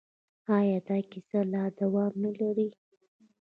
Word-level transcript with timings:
آیا 0.57 0.77
دا 0.87 0.97
کیسه 1.11 1.39
لا 1.51 1.63
دوام 1.79 2.13
نلري؟ 2.21 2.67